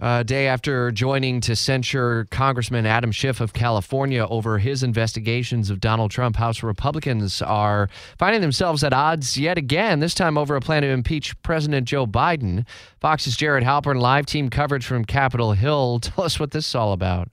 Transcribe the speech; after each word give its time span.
A 0.00 0.22
day 0.22 0.46
after 0.46 0.92
joining 0.92 1.40
to 1.40 1.56
censure 1.56 2.28
Congressman 2.30 2.86
Adam 2.86 3.10
Schiff 3.10 3.40
of 3.40 3.52
California 3.52 4.24
over 4.30 4.58
his 4.58 4.84
investigations 4.84 5.70
of 5.70 5.80
Donald 5.80 6.12
Trump, 6.12 6.36
House 6.36 6.62
Republicans 6.62 7.42
are 7.42 7.88
finding 8.16 8.40
themselves 8.40 8.84
at 8.84 8.92
odds 8.92 9.36
yet 9.36 9.58
again, 9.58 9.98
this 9.98 10.14
time 10.14 10.38
over 10.38 10.54
a 10.54 10.60
plan 10.60 10.82
to 10.82 10.88
impeach 10.88 11.40
President 11.42 11.88
Joe 11.88 12.06
Biden. 12.06 12.64
Fox's 13.00 13.36
Jared 13.36 13.64
Halpern, 13.64 14.00
live 14.00 14.24
team 14.24 14.50
coverage 14.50 14.86
from 14.86 15.04
Capitol 15.04 15.54
Hill. 15.54 15.98
Tell 16.02 16.24
us 16.24 16.38
what 16.38 16.52
this 16.52 16.68
is 16.68 16.74
all 16.76 16.92
about. 16.92 17.28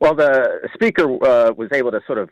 Well, 0.00 0.14
the 0.14 0.68
Speaker 0.72 1.10
uh, 1.26 1.52
was 1.52 1.70
able 1.72 1.90
to 1.90 2.00
sort 2.06 2.18
of 2.18 2.30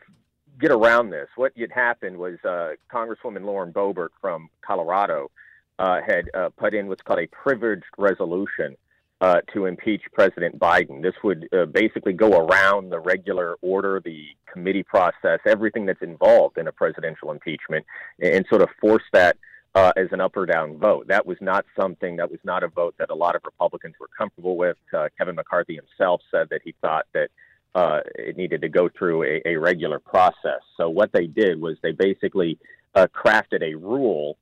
get 0.61 0.71
around 0.71 1.09
this. 1.09 1.27
What 1.35 1.51
had 1.57 1.73
happened 1.73 2.17
was 2.17 2.35
uh, 2.45 2.75
Congresswoman 2.89 3.43
Lauren 3.43 3.73
Boebert 3.73 4.09
from 4.21 4.47
Colorado 4.65 5.29
uh, 5.77 5.99
had 6.07 6.29
uh, 6.33 6.51
put 6.55 6.73
in 6.73 6.87
what's 6.87 7.01
called 7.01 7.19
a 7.19 7.27
privileged 7.27 7.83
resolution 7.97 8.77
uh, 9.23 9.39
to 9.53 9.67
impeach 9.67 10.01
President 10.11 10.59
Biden. 10.59 11.01
This 11.01 11.13
would 11.23 11.47
uh, 11.53 11.63
basically 11.67 12.11
go 12.11 12.45
around 12.45 12.89
the 12.89 12.99
regular 12.99 13.55
order, 13.61 14.01
the 14.03 14.25
committee 14.51 14.83
process, 14.83 15.39
everything 15.45 15.85
that's 15.85 16.01
involved 16.01 16.57
in 16.57 16.67
a 16.67 16.73
presidential 16.73 17.31
impeachment, 17.31 17.85
and, 18.19 18.33
and 18.33 18.45
sort 18.49 18.61
of 18.61 18.67
force 18.81 19.03
that 19.13 19.37
uh, 19.75 19.93
as 19.95 20.07
an 20.11 20.19
up 20.19 20.35
or 20.35 20.45
down 20.45 20.77
vote. 20.77 21.07
That 21.07 21.25
was 21.25 21.37
not 21.39 21.65
something 21.79 22.17
that 22.17 22.29
was 22.29 22.41
not 22.43 22.63
a 22.63 22.67
vote 22.67 22.95
that 22.99 23.11
a 23.11 23.15
lot 23.15 23.37
of 23.37 23.43
Republicans 23.45 23.95
were 23.97 24.09
comfortable 24.17 24.57
with. 24.57 24.75
Uh, 24.93 25.07
Kevin 25.17 25.35
McCarthy 25.35 25.75
himself 25.75 26.19
said 26.29 26.47
that 26.49 26.59
he 26.65 26.75
thought 26.81 27.05
that 27.13 27.29
uh, 27.75 28.01
it 28.15 28.35
needed 28.35 28.59
to 28.61 28.67
go 28.67 28.89
through 28.89 29.23
a, 29.23 29.41
a 29.45 29.55
regular 29.55 29.99
process. 29.99 30.59
So 30.75 30.89
what 30.89 31.13
they 31.13 31.27
did 31.27 31.61
was 31.61 31.77
they 31.81 31.93
basically 31.93 32.59
uh, 32.93 33.07
crafted 33.15 33.63
a 33.63 33.75
rule 33.75 34.37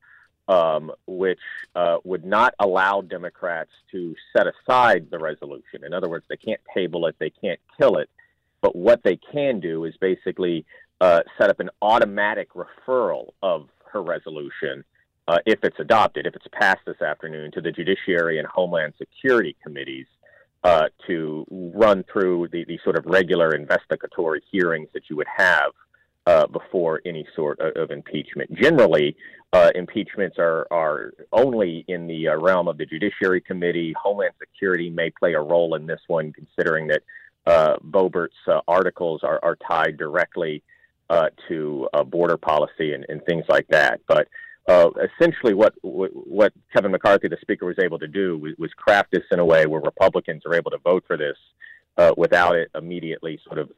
um, 0.48 0.92
which 1.06 1.40
uh, 1.74 1.98
would 2.04 2.24
not 2.24 2.54
allow 2.58 3.00
Democrats 3.00 3.70
to 3.90 4.14
set 4.34 4.46
aside 4.46 5.08
the 5.10 5.18
resolution. 5.18 5.84
In 5.84 5.92
other 5.92 6.08
words, 6.08 6.24
they 6.28 6.36
can't 6.36 6.60
table 6.74 7.06
it, 7.06 7.16
they 7.18 7.30
can't 7.30 7.60
kill 7.78 7.96
it, 7.96 8.10
but 8.60 8.74
what 8.74 9.02
they 9.02 9.16
can 9.16 9.60
do 9.60 9.84
is 9.84 9.94
basically 9.98 10.64
uh, 11.00 11.20
set 11.38 11.50
up 11.50 11.60
an 11.60 11.70
automatic 11.80 12.50
referral 12.54 13.30
of 13.42 13.68
her 13.92 14.02
resolution. 14.02 14.84
Uh, 15.28 15.38
if 15.46 15.62
it's 15.62 15.78
adopted, 15.78 16.26
if 16.26 16.34
it's 16.34 16.46
passed 16.52 16.80
this 16.86 17.00
afternoon, 17.00 17.50
to 17.52 17.60
the 17.60 17.70
Judiciary 17.70 18.38
and 18.38 18.48
Homeland 18.48 18.94
Security 18.98 19.56
committees 19.62 20.06
uh, 20.64 20.88
to 21.06 21.46
run 21.50 22.04
through 22.12 22.48
the, 22.52 22.64
the 22.64 22.78
sort 22.84 22.96
of 22.96 23.04
regular 23.06 23.54
investigatory 23.54 24.42
hearings 24.50 24.88
that 24.94 25.02
you 25.08 25.16
would 25.16 25.26
have 25.36 25.72
uh, 26.26 26.46
before 26.46 27.00
any 27.04 27.26
sort 27.34 27.58
of, 27.60 27.76
of 27.76 27.90
impeachment. 27.90 28.52
Generally, 28.54 29.16
uh, 29.52 29.70
impeachments 29.74 30.36
are, 30.38 30.66
are 30.70 31.12
only 31.32 31.84
in 31.88 32.06
the 32.06 32.28
uh, 32.28 32.36
realm 32.36 32.68
of 32.68 32.78
the 32.78 32.86
Judiciary 32.86 33.40
Committee. 33.40 33.94
Homeland 34.00 34.32
Security 34.38 34.88
may 34.88 35.10
play 35.10 35.34
a 35.34 35.40
role 35.40 35.74
in 35.74 35.86
this 35.86 36.00
one, 36.06 36.32
considering 36.32 36.86
that 36.88 37.02
uh, 37.46 37.76
Boebert's 37.84 38.32
uh, 38.46 38.60
articles 38.66 39.20
are, 39.22 39.40
are 39.42 39.56
tied 39.56 39.98
directly 39.98 40.62
uh, 41.10 41.28
to 41.48 41.88
uh, 41.92 42.02
border 42.02 42.36
policy 42.36 42.94
and, 42.94 43.04
and 43.08 43.22
things 43.26 43.44
like 43.48 43.66
that. 43.68 44.00
But 44.06 44.28
essentially, 44.68 45.54
what 45.54 45.74
what 45.82 46.52
Kevin 46.72 46.92
McCarthy, 46.92 47.28
the 47.28 47.36
Speaker, 47.40 47.66
was 47.66 47.78
able 47.80 47.98
to 47.98 48.06
do 48.06 48.38
was, 48.38 48.52
was 48.58 48.70
craft 48.74 49.10
this 49.10 49.24
in 49.32 49.40
a 49.40 49.44
way 49.44 49.66
where 49.66 49.80
Republicans 49.80 50.44
are 50.46 50.54
able 50.54 50.70
to 50.70 50.78
vote 50.78 51.04
for 51.06 51.16
this 51.16 51.36
without 52.16 52.54
it 52.54 52.70
immediately 52.74 53.38
sort 53.44 53.58
of 53.58 53.70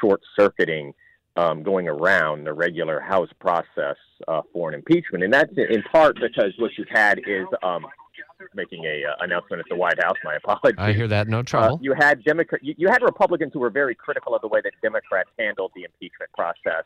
short 0.00 0.22
circuiting 0.34 0.94
um, 1.36 1.62
going 1.62 1.88
around 1.88 2.44
the 2.44 2.52
regular 2.52 3.00
House 3.00 3.30
process 3.38 3.96
uh, 4.28 4.42
for 4.52 4.68
an 4.68 4.74
impeachment, 4.74 5.24
and 5.24 5.32
that's 5.32 5.52
in 5.56 5.82
part 5.92 6.16
because 6.20 6.52
what 6.58 6.72
you've 6.76 6.88
had 6.88 7.18
is 7.26 7.46
um, 7.62 7.86
making 8.54 8.84
a 8.84 9.04
uh, 9.04 9.14
announcement 9.20 9.60
at 9.60 9.66
the 9.68 9.76
White 9.76 10.02
House. 10.02 10.16
My 10.24 10.36
apologies. 10.36 10.78
I 10.78 10.92
hear 10.92 11.08
that. 11.08 11.28
No 11.28 11.42
trouble. 11.42 11.76
Uh, 11.76 11.78
you 11.80 11.94
had 11.94 12.24
Democrat, 12.24 12.62
you, 12.64 12.74
you, 12.76 12.88
had 12.88 13.02
Republicans 13.02 13.52
who 13.52 13.60
were 13.60 13.70
very 13.70 13.94
critical 13.94 14.34
of 14.34 14.42
the 14.42 14.48
way 14.48 14.60
that 14.62 14.72
Democrats 14.82 15.30
handled 15.38 15.72
the 15.74 15.84
impeachment 15.84 16.30
process 16.32 16.84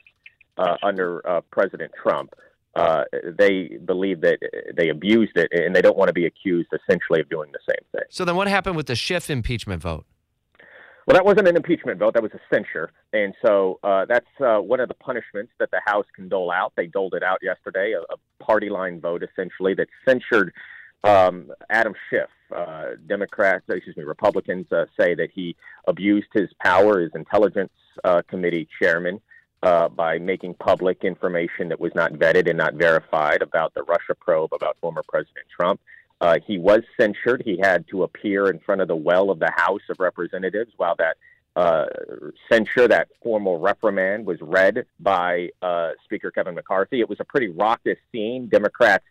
uh, 0.59 0.77
under 0.83 1.27
uh, 1.29 1.41
President 1.51 1.93
Trump. 2.01 2.35
Uh, 2.75 3.05
they 3.39 3.79
believe 3.85 4.21
that 4.21 4.39
they 4.77 4.89
abused 4.89 5.37
it, 5.37 5.49
and 5.53 5.75
they 5.77 5.81
don't 5.81 5.97
want 5.97 6.09
to 6.09 6.13
be 6.13 6.27
accused 6.27 6.69
essentially 6.73 7.21
of 7.21 7.29
doing 7.29 7.51
the 7.53 7.61
same 7.69 7.85
thing. 7.93 8.05
So 8.11 8.25
then, 8.25 8.35
what 8.35 8.49
happened 8.49 8.77
with 8.77 8.87
the 8.87 8.97
Schiff 8.97 9.31
impeachment 9.31 9.81
vote? 9.81 10.07
Well, 11.07 11.15
that 11.15 11.25
wasn't 11.25 11.49
an 11.49 11.57
impeachment 11.57 11.99
vote. 11.99 12.15
That 12.15 12.23
was 12.23 12.33
a 12.33 12.41
censure. 12.53 12.91
And 13.13 13.35
so 13.45 13.79
uh, 13.85 14.07
that's 14.07 14.27
uh, 14.41 14.59
one 14.59 14.81
of 14.81 14.89
the 14.89 14.95
punishments 14.95 15.53
that 15.59 15.71
the 15.71 15.81
House 15.85 16.07
can 16.17 16.29
dole 16.29 16.51
out. 16.51 16.73
They 16.77 16.87
doled 16.87 17.15
it 17.15 17.23
out 17.23 17.41
yesterday, 17.43 17.93
a, 17.93 18.01
a 18.01 18.45
party 18.45 18.71
line 18.71 19.01
vote 19.01 19.23
essentially 19.23 19.75
that 19.75 19.89
censured 20.07 20.53
um, 21.03 21.53
Adam 21.71 21.95
Schiff. 22.11 22.31
Uh, 22.55 22.93
Democrats, 23.07 23.65
excuse 23.69 23.97
me, 23.97 24.05
Republicans 24.05 24.71
uh, 24.71 24.85
say 24.99 25.15
that 25.15 25.29
he 25.35 25.57
abused 25.89 26.29
his 26.33 26.49
power 26.63 27.01
as 27.01 27.11
Intelligence 27.15 27.73
uh, 28.05 28.23
Committee 28.29 28.69
chairman 28.81 29.21
uh, 29.63 29.89
by 29.89 30.19
making 30.19 30.55
public 30.55 31.05
information 31.05 31.69
that 31.69 31.81
was 31.81 31.93
not 31.95 32.13
vetted 32.13 32.49
and 32.49 32.59
not 32.59 32.75
verified 32.75 33.43
about 33.43 33.75
the 33.75 33.83
Russia 33.83 34.15
probe 34.15 34.53
about 34.53 34.77
former 34.81 35.03
President 35.09 35.47
Trump. 35.55 35.81
Uh, 36.25 36.39
he 36.47 36.57
was 36.57 36.81
censured. 36.99 37.43
He 37.45 37.59
had 37.63 37.87
to 37.89 38.03
appear 38.03 38.49
in 38.49 38.59
front 38.61 38.81
of 38.81 38.89
the 38.89 38.97
well 38.97 39.29
of 39.29 39.39
the 39.39 39.53
House 39.55 39.83
of 39.91 40.01
Representatives 40.01 40.73
while 40.79 40.97
that 40.97 41.19
uh, 41.55 41.85
censure, 42.51 42.89
that 42.89 43.09
formal 43.23 43.59
reprimand, 43.59 44.25
was 44.25 44.39
read 44.41 44.87
by 45.01 45.51
uh, 45.61 45.91
Speaker 46.03 46.31
Kevin 46.31 46.55
McCarthy. 46.55 47.01
It 47.01 47.11
was 47.11 47.21
a 47.21 47.25
pretty 47.25 47.49
raucous 47.49 47.99
scene. 48.11 48.49
Democrats 48.49 49.05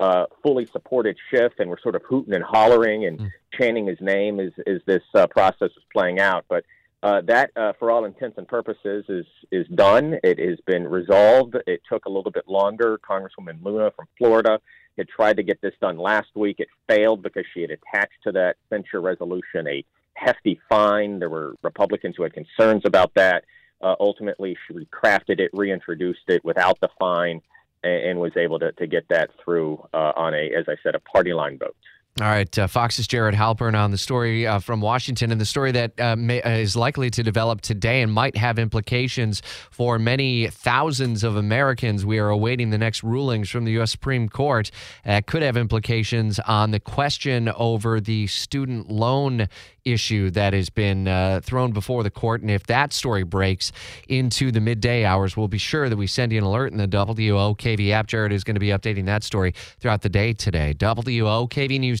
uh, 0.00 0.24
fully 0.42 0.64
supported 0.72 1.18
Schiff 1.30 1.52
and 1.58 1.68
were 1.68 1.78
sort 1.82 1.96
of 1.96 2.02
hooting 2.08 2.32
and 2.32 2.42
hollering 2.42 3.04
and 3.04 3.18
mm. 3.18 3.30
chanting 3.52 3.86
his 3.86 4.00
name 4.00 4.40
as, 4.40 4.52
as 4.66 4.80
this 4.86 5.02
uh, 5.14 5.26
process 5.26 5.68
was 5.76 5.84
playing 5.92 6.18
out. 6.18 6.46
But 6.48 6.64
uh, 7.02 7.20
that, 7.26 7.50
uh, 7.56 7.74
for 7.78 7.90
all 7.90 8.06
intents 8.06 8.38
and 8.38 8.48
purposes, 8.48 9.04
is 9.10 9.26
is 9.52 9.66
done. 9.74 10.16
It 10.24 10.38
has 10.38 10.58
been 10.64 10.88
resolved. 10.88 11.56
It 11.66 11.82
took 11.86 12.06
a 12.06 12.08
little 12.08 12.32
bit 12.32 12.48
longer. 12.48 12.98
Congresswoman 13.06 13.62
Luna 13.62 13.90
from 13.94 14.06
Florida 14.16 14.58
had 14.96 15.08
tried 15.08 15.36
to 15.36 15.42
get 15.42 15.60
this 15.60 15.74
done 15.80 15.98
last 15.98 16.28
week. 16.34 16.56
It 16.60 16.68
failed 16.88 17.22
because 17.22 17.44
she 17.52 17.62
had 17.62 17.70
attached 17.70 18.22
to 18.24 18.32
that 18.32 18.56
censure 18.70 19.00
resolution 19.00 19.66
a 19.66 19.84
hefty 20.14 20.60
fine. 20.68 21.18
There 21.18 21.28
were 21.28 21.54
Republicans 21.62 22.14
who 22.16 22.22
had 22.22 22.32
concerns 22.32 22.82
about 22.84 23.12
that. 23.14 23.44
Uh, 23.80 23.96
ultimately, 24.00 24.56
she 24.66 24.74
recrafted 24.74 25.40
it, 25.40 25.50
reintroduced 25.52 26.28
it 26.28 26.44
without 26.44 26.80
the 26.80 26.88
fine, 26.98 27.42
and, 27.82 28.02
and 28.04 28.20
was 28.20 28.36
able 28.36 28.58
to, 28.60 28.72
to 28.72 28.86
get 28.86 29.06
that 29.08 29.30
through 29.42 29.86
uh, 29.92 30.12
on 30.16 30.34
a, 30.34 30.54
as 30.54 30.64
I 30.68 30.76
said, 30.82 30.94
a 30.94 31.00
party 31.00 31.32
line 31.32 31.58
vote. 31.58 31.76
All 32.20 32.28
right, 32.28 32.56
uh, 32.60 32.68
Fox's 32.68 33.08
Jared 33.08 33.34
Halpern 33.34 33.76
on 33.76 33.90
the 33.90 33.98
story 33.98 34.46
uh, 34.46 34.60
from 34.60 34.80
Washington, 34.80 35.32
and 35.32 35.40
the 35.40 35.44
story 35.44 35.72
that 35.72 36.00
uh, 36.00 36.14
may, 36.14 36.40
uh, 36.42 36.50
is 36.50 36.76
likely 36.76 37.10
to 37.10 37.24
develop 37.24 37.60
today 37.60 38.02
and 38.02 38.12
might 38.12 38.36
have 38.36 38.56
implications 38.56 39.42
for 39.72 39.98
many 39.98 40.46
thousands 40.46 41.24
of 41.24 41.34
Americans. 41.34 42.06
We 42.06 42.20
are 42.20 42.28
awaiting 42.28 42.70
the 42.70 42.78
next 42.78 43.02
rulings 43.02 43.50
from 43.50 43.64
the 43.64 43.72
U.S. 43.72 43.90
Supreme 43.90 44.28
Court. 44.28 44.70
That 45.04 45.26
could 45.26 45.42
have 45.42 45.56
implications 45.56 46.38
on 46.38 46.70
the 46.70 46.78
question 46.78 47.48
over 47.48 48.00
the 48.00 48.28
student 48.28 48.88
loan 48.92 49.48
issue 49.84 50.30
that 50.30 50.52
has 50.52 50.70
been 50.70 51.08
uh, 51.08 51.40
thrown 51.42 51.72
before 51.72 52.02
the 52.02 52.10
court. 52.10 52.40
And 52.40 52.50
if 52.50 52.66
that 52.66 52.92
story 52.92 53.22
breaks 53.22 53.72
into 54.08 54.50
the 54.50 54.60
midday 54.60 55.04
hours, 55.04 55.36
we'll 55.36 55.48
be 55.48 55.58
sure 55.58 55.88
that 55.88 55.96
we 55.96 56.06
send 56.06 56.32
you 56.32 56.38
an 56.38 56.44
alert 56.44 56.72
in 56.72 56.78
the 56.78 56.88
WOKV 56.88 57.90
app. 57.90 58.06
Jared 58.06 58.32
is 58.32 58.44
going 58.44 58.54
to 58.54 58.60
be 58.60 58.68
updating 58.68 59.06
that 59.06 59.22
story 59.22 59.52
throughout 59.80 60.02
the 60.02 60.08
day 60.08 60.32
today. 60.32 60.74
WOKV 60.78 61.80
News 61.80 62.00